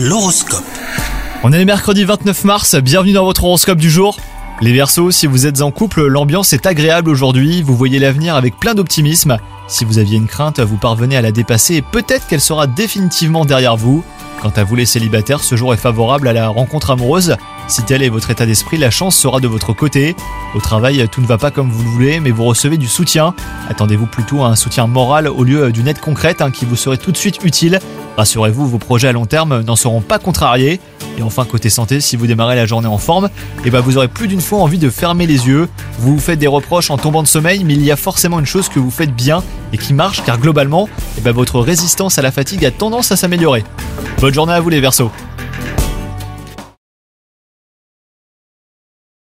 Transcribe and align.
L'horoscope. 0.00 0.62
On 1.42 1.52
est 1.52 1.64
mercredi 1.64 2.04
29 2.04 2.44
mars, 2.44 2.76
bienvenue 2.76 3.14
dans 3.14 3.24
votre 3.24 3.42
horoscope 3.42 3.78
du 3.78 3.90
jour. 3.90 4.16
Les 4.60 4.72
Verseaux, 4.72 5.10
si 5.10 5.26
vous 5.26 5.44
êtes 5.44 5.60
en 5.60 5.72
couple, 5.72 6.06
l'ambiance 6.06 6.52
est 6.52 6.66
agréable 6.66 7.10
aujourd'hui, 7.10 7.62
vous 7.62 7.74
voyez 7.74 7.98
l'avenir 7.98 8.36
avec 8.36 8.56
plein 8.60 8.76
d'optimisme. 8.76 9.38
Si 9.66 9.84
vous 9.84 9.98
aviez 9.98 10.16
une 10.16 10.28
crainte, 10.28 10.60
vous 10.60 10.76
parvenez 10.76 11.16
à 11.16 11.20
la 11.20 11.32
dépasser 11.32 11.74
et 11.74 11.82
peut-être 11.82 12.28
qu'elle 12.28 12.40
sera 12.40 12.68
définitivement 12.68 13.44
derrière 13.44 13.76
vous. 13.76 14.04
Quant 14.40 14.52
à 14.54 14.62
vous 14.62 14.76
les 14.76 14.86
célibataires, 14.86 15.42
ce 15.42 15.56
jour 15.56 15.74
est 15.74 15.78
favorable 15.78 16.28
à 16.28 16.32
la 16.32 16.46
rencontre 16.46 16.92
amoureuse. 16.92 17.36
Si 17.66 17.82
tel 17.82 18.04
est 18.04 18.08
votre 18.08 18.30
état 18.30 18.46
d'esprit, 18.46 18.76
la 18.76 18.92
chance 18.92 19.16
sera 19.16 19.40
de 19.40 19.48
votre 19.48 19.72
côté. 19.72 20.14
Au 20.54 20.60
travail, 20.60 21.08
tout 21.10 21.20
ne 21.20 21.26
va 21.26 21.38
pas 21.38 21.50
comme 21.50 21.72
vous 21.72 21.82
le 21.82 21.90
voulez, 21.90 22.20
mais 22.20 22.30
vous 22.30 22.44
recevez 22.44 22.76
du 22.76 22.86
soutien. 22.86 23.34
Attendez-vous 23.68 24.06
plutôt 24.06 24.44
à 24.44 24.46
un 24.46 24.56
soutien 24.56 24.86
moral 24.86 25.26
au 25.26 25.42
lieu 25.42 25.72
d'une 25.72 25.88
aide 25.88 25.98
concrète 25.98 26.40
hein, 26.40 26.52
qui 26.52 26.66
vous 26.66 26.76
serait 26.76 26.98
tout 26.98 27.10
de 27.10 27.16
suite 27.16 27.40
utile. 27.42 27.80
Rassurez-vous, 28.18 28.66
vos 28.66 28.78
projets 28.78 29.06
à 29.06 29.12
long 29.12 29.26
terme 29.26 29.62
n'en 29.62 29.76
seront 29.76 30.00
pas 30.00 30.18
contrariés. 30.18 30.80
Et 31.18 31.22
enfin, 31.22 31.44
côté 31.44 31.70
santé, 31.70 32.00
si 32.00 32.16
vous 32.16 32.26
démarrez 32.26 32.56
la 32.56 32.66
journée 32.66 32.88
en 32.88 32.98
forme, 32.98 33.28
eh 33.64 33.70
ben 33.70 33.78
vous 33.78 33.96
aurez 33.96 34.08
plus 34.08 34.26
d'une 34.26 34.40
fois 34.40 34.58
envie 34.58 34.78
de 34.78 34.90
fermer 34.90 35.24
les 35.24 35.46
yeux. 35.46 35.68
Vous 36.00 36.14
vous 36.14 36.20
faites 36.20 36.40
des 36.40 36.48
reproches 36.48 36.90
en 36.90 36.98
tombant 36.98 37.22
de 37.22 37.28
sommeil, 37.28 37.62
mais 37.62 37.74
il 37.74 37.84
y 37.84 37.92
a 37.92 37.96
forcément 37.96 38.40
une 38.40 38.46
chose 38.46 38.68
que 38.68 38.80
vous 38.80 38.90
faites 38.90 39.14
bien 39.14 39.44
et 39.72 39.78
qui 39.78 39.94
marche, 39.94 40.24
car 40.24 40.40
globalement, 40.40 40.88
eh 41.16 41.20
ben 41.20 41.30
votre 41.30 41.60
résistance 41.60 42.18
à 42.18 42.22
la 42.22 42.32
fatigue 42.32 42.64
a 42.64 42.72
tendance 42.72 43.12
à 43.12 43.16
s'améliorer. 43.16 43.62
Bonne 44.20 44.34
journée 44.34 44.52
à 44.52 44.58
vous 44.58 44.68
les 44.68 44.80
Verseaux 44.80 45.12